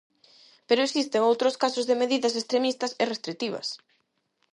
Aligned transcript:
Pero 0.67 0.85
existen 0.87 1.27
outros 1.29 1.55
casos 1.63 1.87
de 1.89 1.99
medidas 2.01 2.33
extremistas 2.39 2.91
e 3.01 3.03
restritivas. 3.13 3.67